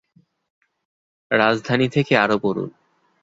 রাজধানী 1.31 1.87
থেকে 1.89 2.13
আরও 2.17 2.37
পড়ুন 2.39 2.69